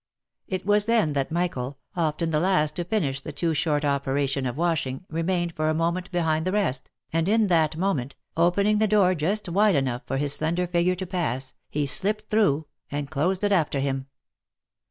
It 0.47 0.65
was 0.65 0.85
then 0.85 1.13
that 1.13 1.31
Michael, 1.31 1.77
often 1.95 2.31
the 2.31 2.39
last 2.39 2.75
to 2.77 2.83
finish 2.83 3.19
the 3.19 3.31
too 3.31 3.53
short 3.53 3.85
operation 3.85 4.47
of 4.47 4.57
washing, 4.57 5.05
remained 5.11 5.53
for 5.53 5.69
a 5.69 5.75
moment 5.75 6.09
behind 6.11 6.43
the 6.47 6.51
rest, 6.51 6.89
and 7.13 7.29
in 7.29 7.45
that 7.49 7.77
moment, 7.77 8.15
opening 8.35 8.79
the 8.79 8.87
door 8.87 9.13
just 9.13 9.47
wide 9.47 9.75
enough 9.75 10.01
for 10.07 10.17
his 10.17 10.33
slender 10.33 10.65
figure 10.65 10.95
to 10.95 11.05
pass, 11.05 11.53
he 11.69 11.85
slipped 11.85 12.31
through, 12.31 12.65
and 12.89 13.11
closed 13.11 13.43
it 13.43 13.51
after 13.51 13.77
him. 13.79 14.07